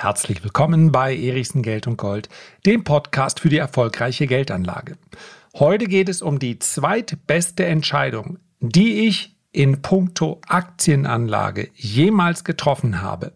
[0.00, 2.28] Herzlich willkommen bei Erichsen Geld und Gold,
[2.64, 4.96] dem Podcast für die erfolgreiche Geldanlage.
[5.56, 13.32] Heute geht es um die zweitbeste Entscheidung, die ich in puncto Aktienanlage jemals getroffen habe.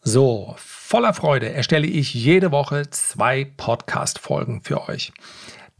[0.00, 5.12] So, voller Freude erstelle ich jede Woche zwei Podcast-Folgen für euch.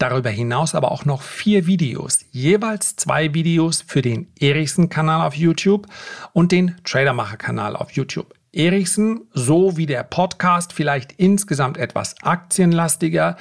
[0.05, 5.87] Darüber hinaus aber auch noch vier Videos, jeweils zwei Videos für den Erichsen-Kanal auf YouTube
[6.35, 8.35] und den Tradermacher-Kanal auf YouTube.
[8.53, 13.39] Erichsen, so wie der Podcast, vielleicht insgesamt etwas aktienlastiger.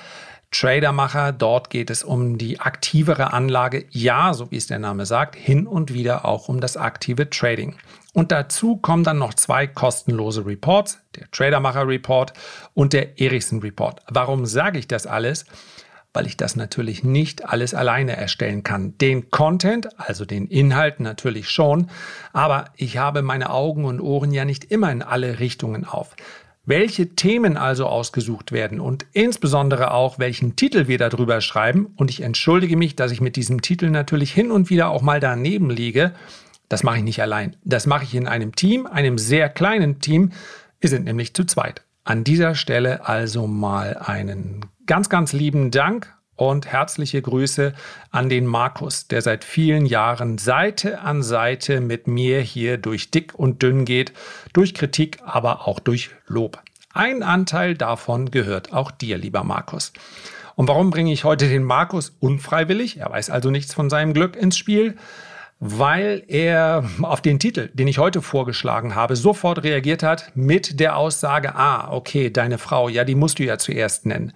[0.51, 5.35] Tradermacher, dort geht es um die aktivere Anlage, ja, so wie es der Name sagt,
[5.35, 7.75] hin und wieder auch um das aktive Trading.
[8.13, 12.31] Und dazu kommen dann noch zwei kostenlose Reports, der Tradermacher Report
[12.73, 13.99] und der Erichsen Report.
[14.07, 15.45] Warum sage ich das alles?
[16.13, 18.97] Weil ich das natürlich nicht alles alleine erstellen kann.
[18.99, 21.89] Den Content, also den Inhalt natürlich schon,
[22.31, 26.15] aber ich habe meine Augen und Ohren ja nicht immer in alle Richtungen auf.
[26.65, 32.21] Welche Themen also ausgesucht werden und insbesondere auch welchen Titel wir darüber schreiben, und ich
[32.21, 36.13] entschuldige mich, dass ich mit diesem Titel natürlich hin und wieder auch mal daneben liege,
[36.69, 37.57] das mache ich nicht allein.
[37.65, 40.31] Das mache ich in einem Team, einem sehr kleinen Team.
[40.79, 41.83] Wir sind nämlich zu zweit.
[42.05, 47.73] An dieser Stelle also mal einen ganz, ganz lieben Dank und herzliche Grüße
[48.11, 53.33] an den Markus, der seit vielen Jahren Seite an Seite mit mir hier durch dick
[53.35, 54.13] und dünn geht,
[54.51, 56.61] durch Kritik, aber auch durch Lob.
[56.93, 59.93] Ein Anteil davon gehört auch dir, lieber Markus.
[60.55, 64.35] Und warum bringe ich heute den Markus unfreiwillig, er weiß also nichts von seinem Glück
[64.35, 64.95] ins Spiel?
[65.65, 70.97] weil er auf den Titel, den ich heute vorgeschlagen habe, sofort reagiert hat mit der
[70.97, 74.33] Aussage, ah, okay, deine Frau, ja, die musst du ja zuerst nennen.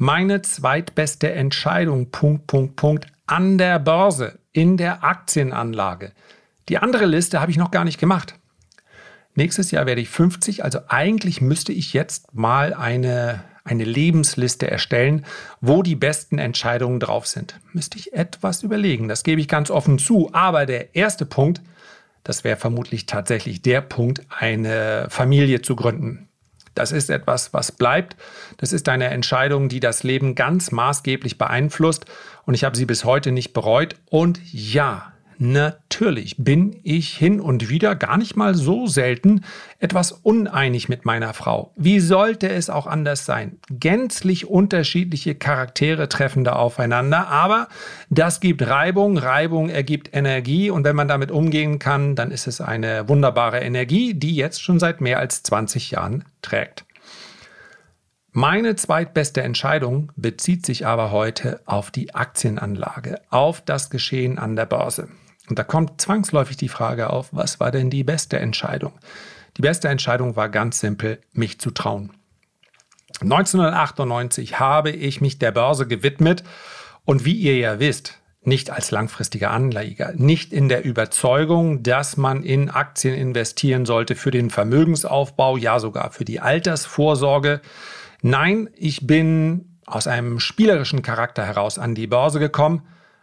[0.00, 6.12] Meine zweitbeste Entscheidung, Punkt, Punkt, Punkt, an der Börse, in der Aktienanlage.
[6.68, 8.38] Die andere Liste habe ich noch gar nicht gemacht.
[9.34, 15.26] Nächstes Jahr werde ich 50, also eigentlich müsste ich jetzt mal eine eine Lebensliste erstellen,
[15.60, 17.58] wo die besten Entscheidungen drauf sind.
[17.72, 20.30] Müsste ich etwas überlegen, das gebe ich ganz offen zu.
[20.32, 21.60] Aber der erste Punkt,
[22.24, 26.27] das wäre vermutlich tatsächlich der Punkt, eine Familie zu gründen.
[26.78, 28.16] Das ist etwas, was bleibt.
[28.56, 32.06] Das ist eine Entscheidung, die das Leben ganz maßgeblich beeinflusst.
[32.46, 33.96] Und ich habe sie bis heute nicht bereut.
[34.08, 39.44] Und ja, Natürlich bin ich hin und wieder gar nicht mal so selten
[39.78, 41.72] etwas uneinig mit meiner Frau.
[41.76, 43.60] Wie sollte es auch anders sein?
[43.70, 47.68] Gänzlich unterschiedliche Charaktere treffen da aufeinander, aber
[48.10, 52.60] das gibt Reibung, Reibung ergibt Energie und wenn man damit umgehen kann, dann ist es
[52.60, 56.84] eine wunderbare Energie, die jetzt schon seit mehr als 20 Jahren trägt.
[58.32, 64.66] Meine zweitbeste Entscheidung bezieht sich aber heute auf die Aktienanlage, auf das Geschehen an der
[64.66, 65.08] Börse.
[65.48, 68.92] Und da kommt zwangsläufig die Frage auf, was war denn die beste Entscheidung?
[69.56, 72.12] Die beste Entscheidung war ganz simpel, mich zu trauen.
[73.20, 76.44] 1998 habe ich mich der Börse gewidmet
[77.04, 82.44] und wie ihr ja wisst, nicht als langfristiger Anleger, nicht in der Überzeugung, dass man
[82.44, 87.60] in Aktien investieren sollte für den Vermögensaufbau, ja sogar für die Altersvorsorge.
[88.22, 92.82] Nein, ich bin aus einem spielerischen Charakter heraus an die Börse gekommen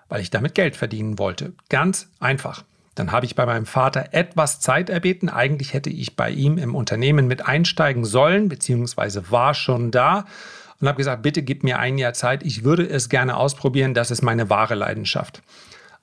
[0.10, 1.54] weil ich damit Geld verdienen wollte.
[1.70, 2.64] Ganz einfach.
[2.96, 5.30] Dann habe ich bei meinem Vater etwas Zeit erbeten.
[5.30, 10.26] Eigentlich hätte ich bei ihm im Unternehmen mit einsteigen sollen, beziehungsweise war schon da
[10.80, 12.44] und habe gesagt, bitte gib mir ein Jahr Zeit.
[12.44, 13.94] Ich würde es gerne ausprobieren.
[13.94, 15.42] Das ist meine wahre Leidenschaft.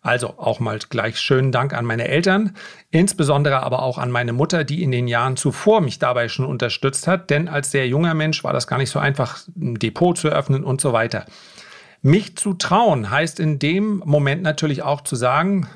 [0.03, 2.57] Also auch mal gleich schönen Dank an meine Eltern,
[2.91, 7.07] insbesondere aber auch an meine Mutter, die in den Jahren zuvor mich dabei schon unterstützt
[7.07, 7.31] hat.
[7.31, 10.65] Denn als sehr junger Mensch war das gar nicht so einfach, ein Depot zu öffnen
[10.65, 11.25] und so weiter.
[12.05, 15.69] Mich zu trauen heißt in dem Moment natürlich auch zu sagen,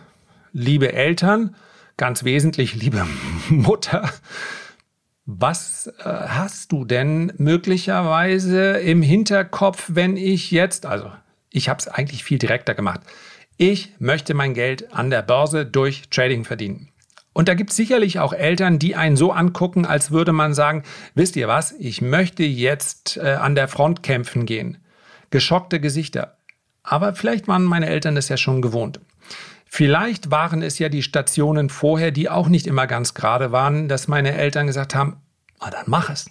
[0.53, 1.55] liebe Eltern,
[1.97, 3.07] ganz wesentlich, liebe
[3.49, 4.11] Mutter,
[5.25, 11.13] was äh, hast du denn möglicherweise im Hinterkopf, wenn ich jetzt, also
[11.51, 13.03] ich habe es eigentlich viel direkter gemacht,
[13.57, 16.89] ich möchte mein Geld an der Börse durch Trading verdienen.
[17.35, 20.83] Und da gibt es sicherlich auch Eltern, die einen so angucken, als würde man sagen,
[21.15, 24.79] wisst ihr was, ich möchte jetzt äh, an der Front kämpfen gehen
[25.37, 26.39] geschockte Gesichter.
[26.83, 29.01] Aber vielleicht waren meine Eltern das ja schon gewohnt.
[29.67, 34.09] Vielleicht waren es ja die Stationen vorher, die auch nicht immer ganz gerade waren, dass
[34.09, 35.19] meine Eltern gesagt haben,
[35.59, 36.31] ah, dann mach es.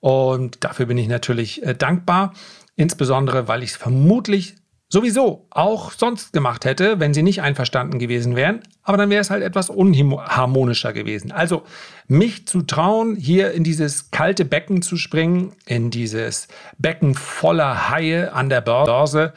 [0.00, 2.32] Und dafür bin ich natürlich äh, dankbar,
[2.74, 4.56] insbesondere weil ich es vermutlich
[4.88, 8.62] sowieso auch sonst gemacht hätte, wenn sie nicht einverstanden gewesen wären.
[8.82, 11.30] Aber dann wäre es halt etwas unharmonischer gewesen.
[11.30, 11.64] Also
[12.06, 16.48] mich zu trauen, hier in dieses kalte Becken zu springen, in dieses
[16.78, 19.34] Becken voller Haie an der Börse,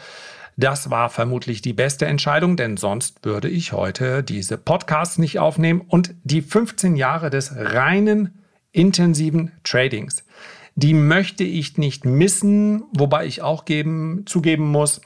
[0.58, 5.82] Das war vermutlich die beste Entscheidung, denn sonst würde ich heute diese Podcasts nicht aufnehmen
[5.82, 10.24] und die 15 Jahre des reinen intensiven Tradings.
[10.76, 15.02] Die möchte ich nicht missen, wobei ich auch geben, zugeben muss,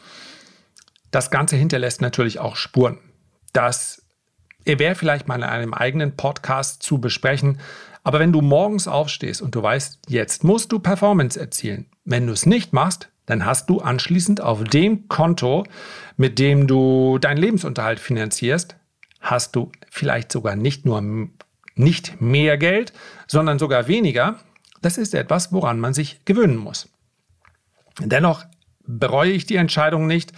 [1.11, 2.99] das Ganze hinterlässt natürlich auch Spuren.
[3.53, 4.03] Das
[4.65, 7.59] wäre vielleicht mal in einem eigenen Podcast zu besprechen.
[8.03, 12.33] Aber wenn du morgens aufstehst und du weißt, jetzt musst du Performance erzielen, wenn du
[12.33, 15.65] es nicht machst, dann hast du anschließend auf dem Konto,
[16.17, 18.75] mit dem du deinen Lebensunterhalt finanzierst,
[19.19, 21.01] hast du vielleicht sogar nicht nur
[21.75, 22.93] nicht mehr Geld,
[23.27, 24.39] sondern sogar weniger.
[24.81, 26.89] Das ist etwas, woran man sich gewöhnen muss.
[27.99, 28.45] Dennoch
[28.85, 30.31] bereue ich die Entscheidung nicht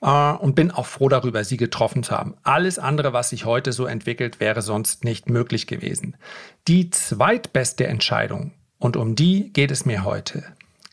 [0.00, 2.36] äh, und bin auch froh darüber, sie getroffen zu haben.
[2.42, 6.16] Alles andere, was sich heute so entwickelt, wäre sonst nicht möglich gewesen.
[6.66, 10.44] Die zweitbeste Entscheidung, und um die geht es mir heute,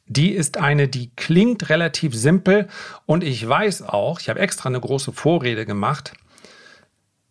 [0.07, 2.67] die ist eine, die klingt relativ simpel
[3.05, 6.13] und ich weiß auch, ich habe extra eine große Vorrede gemacht,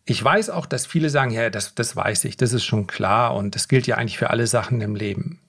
[0.05, 3.33] ich weiß auch, dass viele sagen, ja, das, das weiß ich, das ist schon klar
[3.33, 5.39] und das gilt ja eigentlich für alle Sachen im Leben.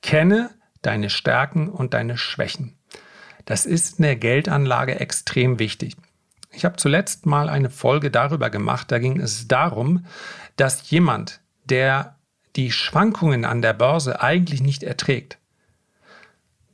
[0.00, 2.79] Kenne deine Stärken und deine Schwächen.
[3.44, 5.96] Das ist in der Geldanlage extrem wichtig.
[6.52, 10.04] Ich habe zuletzt mal eine Folge darüber gemacht, da ging es darum,
[10.56, 12.16] dass jemand, der
[12.56, 15.38] die Schwankungen an der Börse eigentlich nicht erträgt,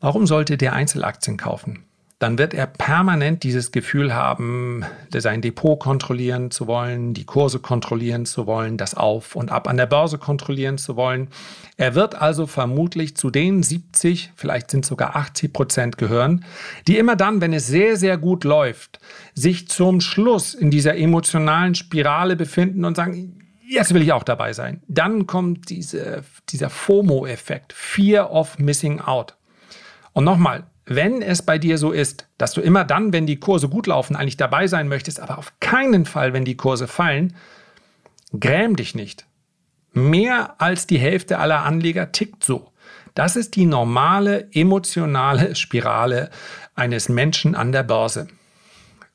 [0.00, 1.85] warum sollte der Einzelaktien kaufen?
[2.18, 4.84] Dann wird er permanent dieses Gefühl haben,
[5.14, 9.76] sein Depot kontrollieren zu wollen, die Kurse kontrollieren zu wollen, das Auf und Ab an
[9.76, 11.28] der Börse kontrollieren zu wollen.
[11.76, 16.46] Er wird also vermutlich zu den 70, vielleicht sind sogar 80 Prozent gehören,
[16.88, 18.98] die immer dann, wenn es sehr, sehr gut läuft,
[19.34, 24.54] sich zum Schluss in dieser emotionalen Spirale befinden und sagen, jetzt will ich auch dabei
[24.54, 24.82] sein.
[24.88, 29.36] Dann kommt diese, dieser FOMO-Effekt, Fear of Missing Out.
[30.14, 33.68] Und nochmal, wenn es bei dir so ist, dass du immer dann, wenn die Kurse
[33.68, 37.34] gut laufen, eigentlich dabei sein möchtest, aber auf keinen Fall, wenn die Kurse fallen,
[38.38, 39.26] gräm dich nicht.
[39.92, 42.72] Mehr als die Hälfte aller Anleger tickt so.
[43.14, 46.30] Das ist die normale emotionale Spirale
[46.74, 48.28] eines Menschen an der Börse.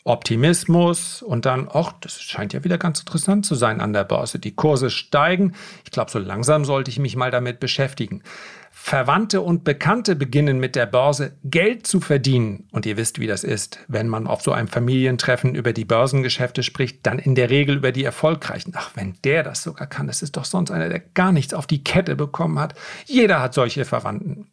[0.04, 4.40] Optimismus und dann, ach, das scheint ja wieder ganz interessant zu sein an der Börse.
[4.40, 5.54] Die Kurse steigen.
[5.86, 8.24] Ich glaube, so langsam sollte ich mich mal damit beschäftigen.
[8.72, 12.68] Verwandte und Bekannte beginnen mit der Börse Geld zu verdienen.
[12.72, 13.80] Und ihr wisst, wie das ist.
[13.88, 17.92] Wenn man auf so einem Familientreffen über die Börsengeschäfte spricht, dann in der Regel über
[17.92, 18.74] die erfolgreichen.
[18.76, 21.68] Ach, wenn der das sogar kann, das ist doch sonst einer, der gar nichts auf
[21.68, 22.74] die Kette bekommen hat.
[23.06, 24.48] Jeder hat solche Verwandten.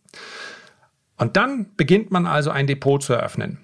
[1.17, 3.59] Und dann beginnt man also ein Depot zu eröffnen.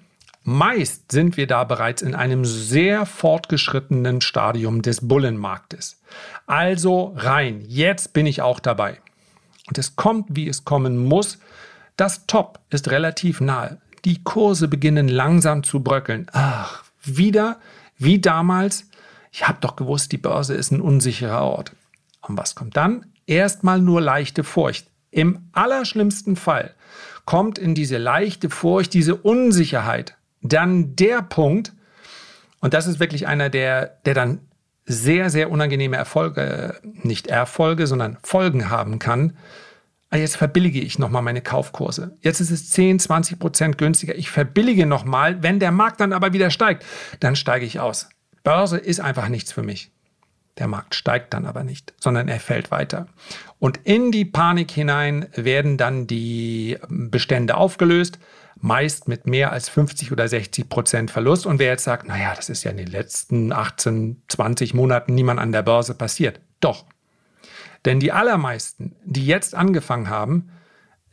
[0.47, 5.99] Meist sind wir da bereits in einem sehr fortgeschrittenen Stadium des Bullenmarktes.
[6.45, 8.99] Also rein, jetzt bin ich auch dabei.
[9.67, 11.39] Und es kommt, wie es kommen muss.
[11.97, 13.81] Das Top ist relativ nahe.
[14.05, 16.27] Die Kurse beginnen langsam zu bröckeln.
[16.31, 17.59] Ach, wieder,
[17.97, 18.87] wie damals.
[19.31, 21.71] Ich habe doch gewusst, die Börse ist ein unsicherer Ort.
[22.21, 23.07] Und was kommt dann?
[23.25, 24.91] Erstmal nur leichte Furcht.
[25.09, 26.75] Im allerschlimmsten Fall
[27.25, 30.15] kommt in diese leichte Furcht, diese Unsicherheit,
[30.53, 31.73] dann der Punkt,
[32.59, 34.39] und das ist wirklich einer, der, der dann
[34.85, 39.35] sehr, sehr unangenehme Erfolge, nicht Erfolge, sondern Folgen haben kann.
[40.11, 42.15] Ah, jetzt verbillige ich nochmal meine Kaufkurse.
[42.21, 44.15] Jetzt ist es 10, 20 Prozent günstiger.
[44.15, 45.41] Ich verbillige nochmal.
[45.41, 46.85] Wenn der Markt dann aber wieder steigt,
[47.19, 48.09] dann steige ich aus.
[48.43, 49.91] Börse ist einfach nichts für mich.
[50.59, 53.07] Der Markt steigt dann aber nicht, sondern er fällt weiter.
[53.59, 58.19] Und in die Panik hinein werden dann die Bestände aufgelöst
[58.65, 61.45] meist mit mehr als 50 oder 60 Prozent Verlust.
[61.45, 65.39] Und wer jetzt sagt, naja, das ist ja in den letzten 18, 20 Monaten niemand
[65.39, 66.41] an der Börse passiert.
[66.59, 66.85] Doch.
[67.85, 70.49] Denn die allermeisten, die jetzt angefangen haben,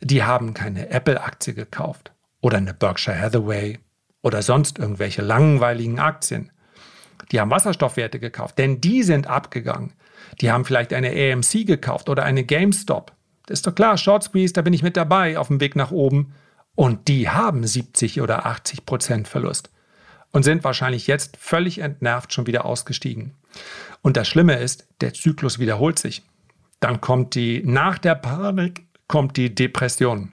[0.01, 3.77] die haben keine Apple-Aktie gekauft oder eine Berkshire Hathaway
[4.23, 6.51] oder sonst irgendwelche langweiligen Aktien.
[7.31, 9.93] Die haben Wasserstoffwerte gekauft, denn die sind abgegangen.
[10.41, 13.13] Die haben vielleicht eine AMC gekauft oder eine GameStop.
[13.45, 15.91] Das ist doch klar, Short Squeeze, da bin ich mit dabei auf dem Weg nach
[15.91, 16.33] oben.
[16.75, 19.69] Und die haben 70 oder 80 Prozent Verlust
[20.31, 23.35] und sind wahrscheinlich jetzt völlig entnervt schon wieder ausgestiegen.
[24.01, 26.23] Und das Schlimme ist, der Zyklus wiederholt sich.
[26.79, 30.31] Dann kommt die, nach der Panik kommt die Depression.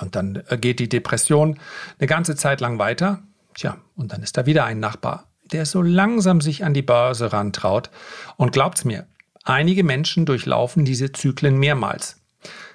[0.00, 1.58] Und dann äh, geht die Depression
[1.98, 3.22] eine ganze Zeit lang weiter.
[3.54, 7.32] Tja, und dann ist da wieder ein Nachbar, der so langsam sich an die Börse
[7.32, 7.90] rantraut.
[8.36, 9.06] Und glaubt's mir,
[9.44, 12.20] einige Menschen durchlaufen diese Zyklen mehrmals.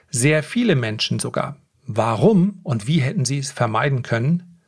[0.10, 1.58] Sehr viele Menschen sogar
[1.92, 4.62] Warum und wie hätten sie es vermeiden können?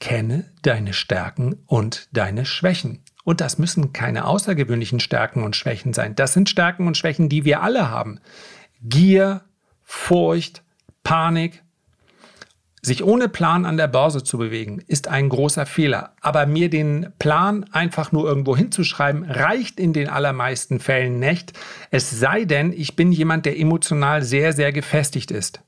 [0.00, 3.02] Kenne deine Stärken und deine Schwächen.
[3.24, 6.14] Und das müssen keine außergewöhnlichen Stärken und Schwächen sein.
[6.14, 8.20] Das sind Stärken und Schwächen, die wir alle haben.
[8.82, 9.44] Gier,
[9.82, 10.62] Furcht,
[11.04, 11.62] Panik.
[12.82, 16.12] Sich ohne Plan an der Börse zu bewegen, ist ein großer Fehler.
[16.20, 21.54] Aber mir den Plan einfach nur irgendwo hinzuschreiben, reicht in den allermeisten Fällen nicht.
[21.90, 25.62] Es sei denn, ich bin jemand, der emotional sehr, sehr gefestigt ist.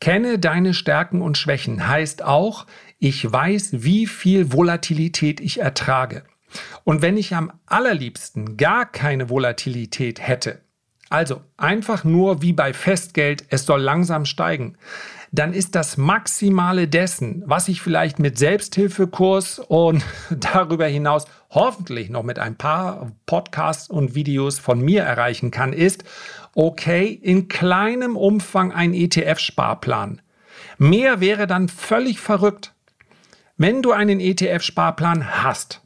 [0.00, 2.66] Kenne deine Stärken und Schwächen heißt auch,
[2.98, 6.24] ich weiß, wie viel Volatilität ich ertrage.
[6.84, 10.60] Und wenn ich am allerliebsten gar keine Volatilität hätte,
[11.08, 14.76] also einfach nur wie bei Festgeld, es soll langsam steigen,
[15.32, 22.22] dann ist das Maximale dessen, was ich vielleicht mit Selbsthilfekurs und darüber hinaus hoffentlich noch
[22.22, 26.04] mit ein paar Podcasts und Videos von mir erreichen kann, ist,
[26.56, 30.22] okay, in kleinem Umfang ein ETF-Sparplan.
[30.78, 32.74] Mehr wäre dann völlig verrückt.
[33.58, 35.82] Wenn du einen ETF-Sparplan hast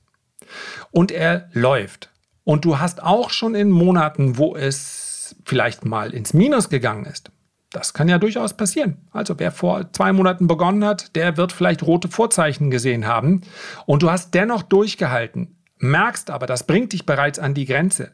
[0.93, 2.11] und er läuft
[2.45, 7.31] und du hast auch schon in Monaten, wo es vielleicht mal ins Minus gegangen ist,
[7.73, 8.97] das kann ja durchaus passieren.
[9.13, 13.43] Also wer vor zwei Monaten begonnen hat, der wird vielleicht rote Vorzeichen gesehen haben.
[13.87, 18.13] Und du hast dennoch durchgehalten, merkst aber, das bringt dich bereits an die Grenze.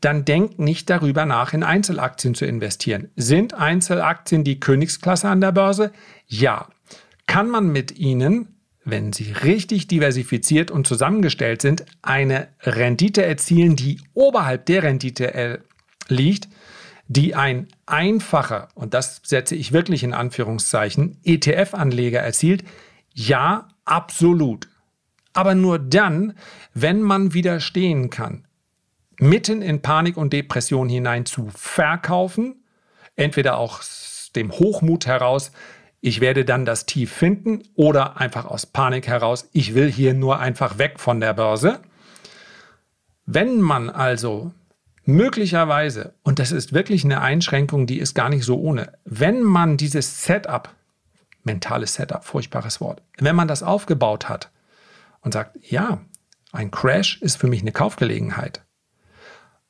[0.00, 3.10] Dann denk nicht darüber nach, in Einzelaktien zu investieren.
[3.16, 5.92] Sind Einzelaktien die Königsklasse an der Börse?
[6.26, 6.68] Ja.
[7.26, 14.00] Kann man mit ihnen, wenn sie richtig diversifiziert und zusammengestellt sind, eine Rendite erzielen, die
[14.12, 15.58] oberhalb der Rendite äh,
[16.08, 16.48] liegt,
[17.08, 22.64] die ein einfacher, und das setze ich wirklich in Anführungszeichen, ETF-Anleger erzielt?
[23.12, 24.68] Ja, absolut.
[25.32, 26.34] Aber nur dann,
[26.72, 28.46] wenn man widerstehen kann,
[29.18, 32.64] mitten in Panik und Depression hinein zu verkaufen,
[33.16, 35.52] entweder aus dem Hochmut heraus,
[36.00, 40.38] ich werde dann das Tief finden, oder einfach aus Panik heraus, ich will hier nur
[40.38, 41.80] einfach weg von der Börse.
[43.26, 44.52] Wenn man also
[45.06, 49.76] Möglicherweise, und das ist wirklich eine Einschränkung, die ist gar nicht so ohne, wenn man
[49.76, 50.70] dieses Setup,
[51.42, 54.50] mentales Setup, furchtbares Wort, wenn man das aufgebaut hat
[55.20, 56.00] und sagt, ja,
[56.52, 58.63] ein Crash ist für mich eine Kaufgelegenheit.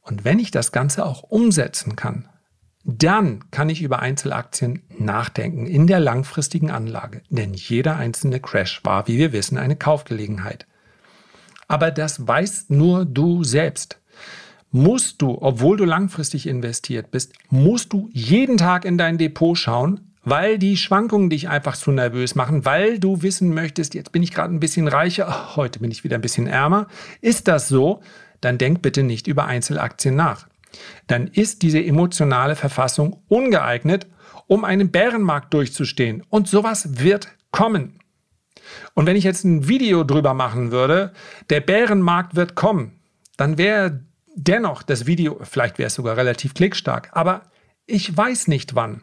[0.04, 2.28] Und wenn ich das Ganze auch umsetzen kann,
[2.84, 7.22] dann kann ich über Einzelaktien nachdenken in der langfristigen Anlage.
[7.30, 10.66] Denn jeder einzelne Crash war, wie wir wissen, eine Kaufgelegenheit.
[11.66, 13.98] Aber das weißt nur du selbst
[14.74, 20.12] musst du, obwohl du langfristig investiert bist, musst du jeden Tag in dein Depot schauen,
[20.24, 24.32] weil die Schwankungen dich einfach zu nervös machen, weil du wissen möchtest, jetzt bin ich
[24.32, 26.88] gerade ein bisschen reicher, heute bin ich wieder ein bisschen ärmer.
[27.20, 28.02] Ist das so?
[28.40, 30.46] Dann denk bitte nicht über Einzelaktien nach.
[31.06, 34.06] Dann ist diese emotionale Verfassung ungeeignet,
[34.46, 36.22] um einen Bärenmarkt durchzustehen.
[36.28, 38.00] Und sowas wird kommen.
[38.94, 41.12] Und wenn ich jetzt ein Video drüber machen würde,
[41.50, 43.00] der Bärenmarkt wird kommen,
[43.36, 44.00] dann wäre
[44.34, 47.42] dennoch, das Video, vielleicht wäre es sogar relativ klickstark, aber
[47.86, 49.02] ich weiß nicht wann.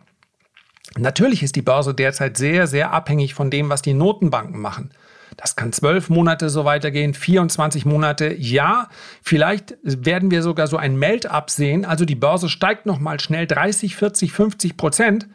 [0.98, 4.92] Natürlich ist die Börse derzeit sehr, sehr abhängig von dem, was die Notenbanken machen.
[5.42, 8.32] Das kann zwölf Monate so weitergehen, 24 Monate.
[8.32, 8.90] Ja,
[9.24, 11.84] vielleicht werden wir sogar so ein Melt-up sehen.
[11.84, 15.28] Also die Börse steigt nochmal schnell 30, 40, 50 Prozent.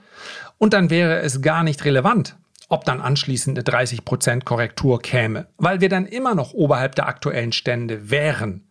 [0.58, 2.36] Und dann wäre es gar nicht relevant,
[2.68, 7.08] ob dann anschließend eine 30 Prozent Korrektur käme, weil wir dann immer noch oberhalb der
[7.08, 8.62] aktuellen Stände wären.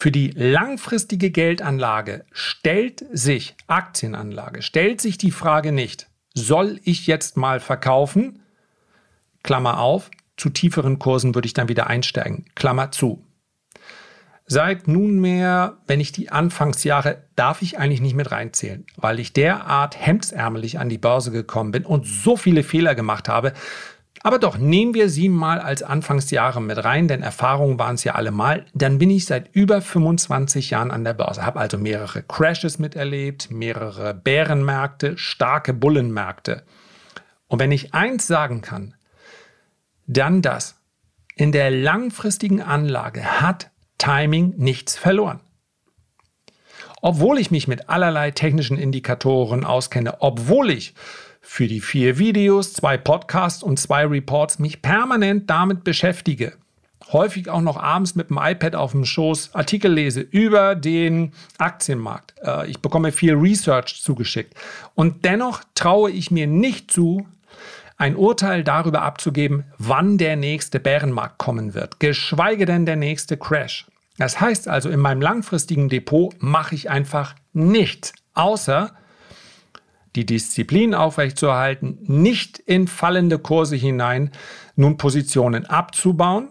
[0.00, 7.36] Für die langfristige Geldanlage stellt sich Aktienanlage, stellt sich die Frage nicht, soll ich jetzt
[7.36, 8.40] mal verkaufen?
[9.42, 12.44] Klammer auf, zu tieferen Kursen würde ich dann wieder einsteigen.
[12.54, 13.24] Klammer zu.
[14.46, 19.94] Seit nunmehr, wenn ich die Anfangsjahre, darf ich eigentlich nicht mit reinzählen, weil ich derart
[19.98, 23.52] hemdsärmelig an die Börse gekommen bin und so viele Fehler gemacht habe,
[24.22, 28.14] aber doch, nehmen wir sie mal als Anfangsjahre mit rein, denn Erfahrungen waren es ja
[28.14, 28.66] allemal.
[28.74, 33.50] Dann bin ich seit über 25 Jahren an der Börse, habe also mehrere Crashes miterlebt,
[33.50, 36.64] mehrere Bärenmärkte, starke Bullenmärkte.
[37.46, 38.94] Und wenn ich eins sagen kann,
[40.08, 40.74] dann das.
[41.36, 45.40] In der langfristigen Anlage hat Timing nichts verloren.
[47.00, 50.94] Obwohl ich mich mit allerlei technischen Indikatoren auskenne, obwohl ich
[51.40, 56.54] für die vier Videos, zwei Podcasts und zwei Reports mich permanent damit beschäftige.
[57.12, 62.34] Häufig auch noch abends mit dem iPad auf dem Schoß Artikel lese über den Aktienmarkt.
[62.42, 64.54] Äh, ich bekomme viel Research zugeschickt.
[64.94, 67.26] Und dennoch traue ich mir nicht zu,
[67.98, 73.86] ein Urteil darüber abzugeben, wann der nächste Bärenmarkt kommen wird, geschweige denn der nächste Crash.
[74.16, 78.92] Das heißt also, in meinem langfristigen Depot mache ich einfach nichts, außer
[80.16, 84.30] die Disziplin aufrechtzuerhalten, nicht in fallende Kurse hinein
[84.74, 86.48] nun Positionen abzubauen.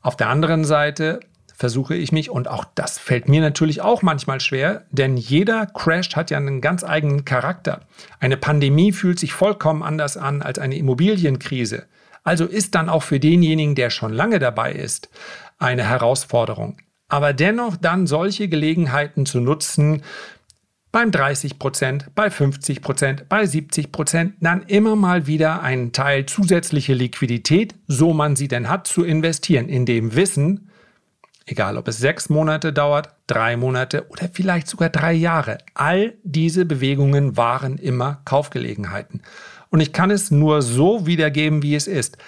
[0.00, 1.20] Auf der anderen Seite
[1.56, 6.14] versuche ich mich und auch das fällt mir natürlich auch manchmal schwer, denn jeder Crash
[6.14, 7.80] hat ja einen ganz eigenen Charakter.
[8.20, 11.86] Eine Pandemie fühlt sich vollkommen anders an als eine Immobilienkrise.
[12.22, 15.08] Also ist dann auch für denjenigen, der schon lange dabei ist,
[15.58, 16.76] eine Herausforderung.
[17.08, 20.02] Aber dennoch dann solche Gelegenheiten zu nutzen,
[20.92, 26.26] beim 30 Prozent, bei 50 Prozent, bei 70 Prozent, dann immer mal wieder einen Teil
[26.26, 30.70] zusätzliche Liquidität, so man sie denn hat, zu investieren, in dem Wissen,
[31.46, 36.66] egal ob es sechs Monate dauert, drei Monate oder vielleicht sogar drei Jahre, all diese
[36.66, 39.22] Bewegungen waren immer Kaufgelegenheiten.
[39.70, 42.18] Und ich kann es nur so wiedergeben, wie es ist.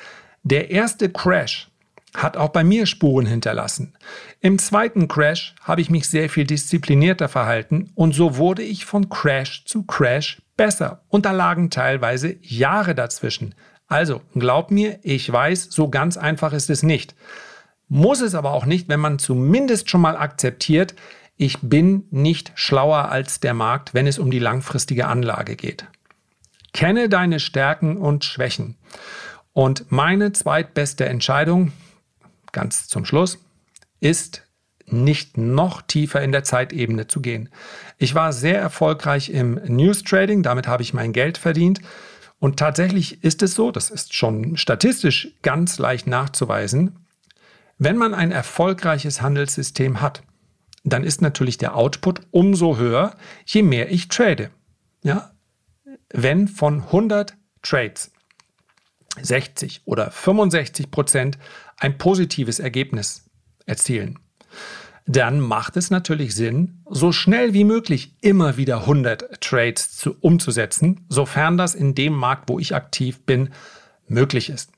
[0.45, 1.69] Der erste Crash
[2.15, 3.95] hat auch bei mir Spuren hinterlassen.
[4.41, 9.09] Im zweiten Crash habe ich mich sehr viel disziplinierter verhalten und so wurde ich von
[9.09, 11.03] Crash zu Crash besser.
[11.09, 13.55] Und da lagen teilweise Jahre dazwischen.
[13.89, 17.15] Also, glaub mir, ich weiß, so ganz einfach ist es nicht.
[17.89, 20.95] Muss es aber auch nicht, wenn man zumindest schon mal akzeptiert,
[21.37, 25.87] ich bin nicht schlauer als der Markt, wenn es um die langfristige Anlage geht.
[26.73, 28.77] Kenne deine Stärken und Schwächen.
[29.53, 31.73] Und meine zweitbeste Entscheidung,
[32.53, 33.39] ganz zum Schluss,
[34.01, 34.43] ist
[34.87, 37.49] nicht noch tiefer in der Zeitebene zu gehen.
[37.99, 41.81] Ich war sehr erfolgreich im News Trading, damit habe ich mein Geld verdient.
[42.39, 47.05] Und tatsächlich ist es so, das ist schon statistisch ganz leicht nachzuweisen,
[47.79, 50.23] wenn man ein erfolgreiches Handelssystem hat,
[50.85, 53.17] dann ist natürlich der Output umso höher,
[53.47, 54.51] je mehr ich trade.
[55.03, 55.33] Ja?
[56.11, 58.11] Wenn von 100 Trades
[59.21, 61.39] 60 oder 65 Prozent
[61.77, 63.25] ein positives Ergebnis
[63.67, 64.19] erzielen,
[65.07, 71.07] dann macht es natürlich Sinn, so schnell wie möglich immer wieder 100 Trades zu, umzusetzen,
[71.09, 73.51] sofern das in dem Markt, wo ich aktiv bin,
[74.07, 74.71] möglich ist.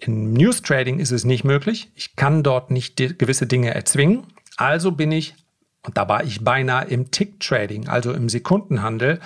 [0.00, 1.90] Im News Trading ist es nicht möglich.
[1.94, 4.26] Ich kann dort nicht gewisse Dinge erzwingen.
[4.56, 5.34] Also bin ich,
[5.82, 9.20] und da war ich beinahe im Tick Trading, also im Sekundenhandel,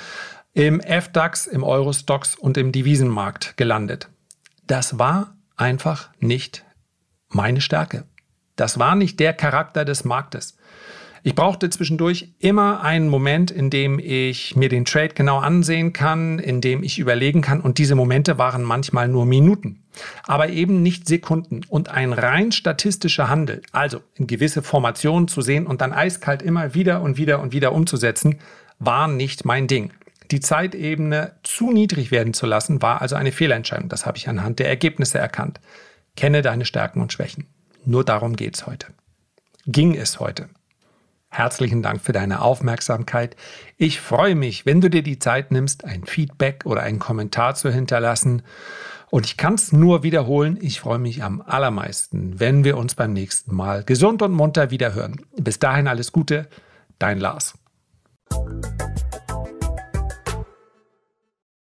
[0.53, 4.09] im FDAX, im Eurostox und im Devisenmarkt gelandet.
[4.67, 6.65] Das war einfach nicht
[7.29, 8.05] meine Stärke.
[8.57, 10.57] Das war nicht der Charakter des Marktes.
[11.27, 16.39] Ich brauchte zwischendurch immer einen Moment, in dem ich mir den Trade genau ansehen kann,
[16.39, 17.63] in dem ich überlegen kann.
[17.63, 19.83] Und diese Momente waren manchmal nur Minuten,
[20.27, 21.63] aber eben nicht Sekunden.
[21.67, 26.75] Und ein rein statistischer Handel, also in gewisse Formationen zu sehen und dann eiskalt immer
[26.75, 28.39] wieder und wieder und wieder umzusetzen,
[28.79, 29.95] war nicht mein Ding.
[30.31, 33.89] Die Zeitebene zu niedrig werden zu lassen, war also eine Fehlentscheidung.
[33.89, 35.59] Das habe ich anhand der Ergebnisse erkannt.
[36.19, 37.47] Kenne deine Stärken und Schwächen.
[37.87, 38.89] Nur darum geht es heute.
[39.65, 40.51] Ging es heute.
[41.35, 43.35] Herzlichen Dank für deine Aufmerksamkeit.
[43.77, 47.73] Ich freue mich, wenn du dir die Zeit nimmst, ein Feedback oder einen Kommentar zu
[47.73, 48.43] hinterlassen.
[49.11, 53.13] Und ich kann es nur wiederholen, ich freue mich am allermeisten, wenn wir uns beim
[53.13, 55.23] nächsten Mal gesund und munter wiederhören.
[55.37, 56.47] Bis dahin alles Gute,
[57.01, 57.55] dein Lars.